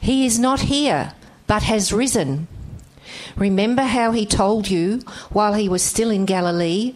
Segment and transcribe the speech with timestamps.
[0.00, 1.12] He is not here,
[1.46, 2.48] but has risen.
[3.36, 5.00] Remember how he told you
[5.30, 6.94] while he was still in Galilee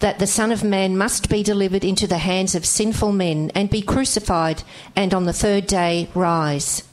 [0.00, 3.68] that the Son of Man must be delivered into the hands of sinful men and
[3.68, 4.62] be crucified,
[4.94, 6.84] and on the third day rise.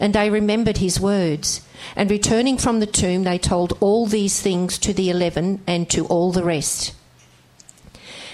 [0.00, 1.60] And they remembered his words.
[1.94, 6.06] And returning from the tomb, they told all these things to the eleven and to
[6.06, 6.94] all the rest.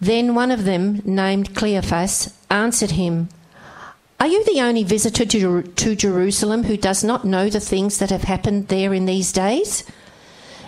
[0.00, 3.28] Then one of them, named Cleopas, answered him,
[4.20, 8.10] Are you the only visitor to, to Jerusalem who does not know the things that
[8.10, 9.84] have happened there in these days?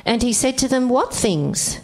[0.07, 1.81] And he said to them, What things?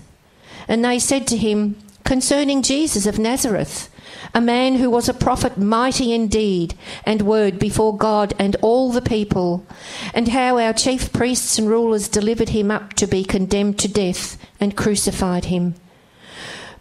[0.66, 3.90] And they said to him, Concerning Jesus of Nazareth,
[4.34, 6.74] a man who was a prophet mighty in deed
[7.04, 9.66] and word before God and all the people,
[10.12, 14.38] and how our chief priests and rulers delivered him up to be condemned to death
[14.60, 15.74] and crucified him.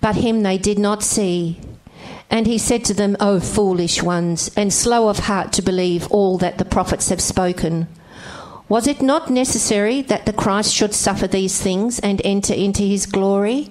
[0.00, 1.60] but him they did not see.
[2.30, 6.38] And he said to them, O foolish ones, and slow of heart to believe all
[6.38, 7.88] that the prophets have spoken.
[8.68, 13.04] Was it not necessary that the Christ should suffer these things and enter into his
[13.04, 13.68] glory?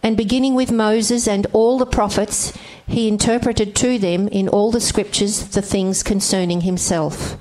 [0.00, 4.80] And beginning with Moses and all the prophets, he interpreted to them in all the
[4.80, 7.36] scriptures the things concerning himself.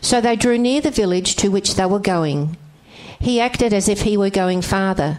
[0.00, 2.56] So they drew near the village to which they were going.
[3.18, 5.18] He acted as if he were going farther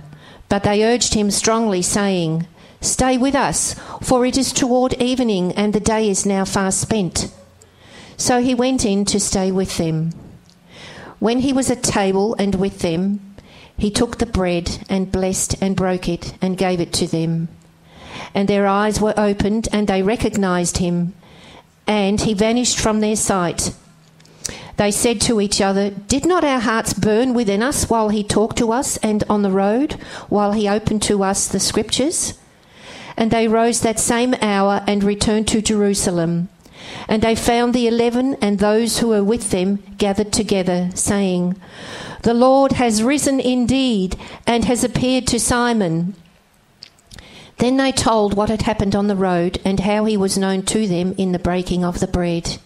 [0.53, 2.46] but they urged him strongly, saying,
[2.80, 7.34] Stay with us, for it is toward evening, and the day is now far spent.
[8.18, 10.12] So he went in to stay with them.
[11.18, 13.36] When he was at table and with them,
[13.75, 17.47] he took the bread and blessed and broke it and gave it to them.
[18.36, 21.16] And their eyes were opened, and they recognized him,
[21.88, 23.74] and he vanished from their sight.
[24.78, 28.58] They said to each other, Did not our hearts burn within us while he talked
[28.58, 29.94] to us and on the road,
[30.30, 32.34] while he opened to us the scriptures?
[33.16, 36.50] And they rose that same hour and returned to Jerusalem.
[37.08, 41.56] And they found the eleven and those who were with them gathered together, saying,
[42.24, 44.16] The Lord has risen indeed
[44.48, 46.16] and has appeared to Simon.
[47.60, 50.88] Then they told what had happened on the road and how he was known to
[50.88, 52.58] them in the breaking of the bread.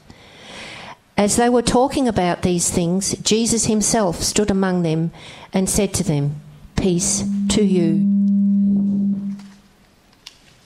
[1.17, 5.11] As they were talking about these things, Jesus himself stood among them
[5.51, 6.39] and said to them,
[6.75, 8.16] Peace to you.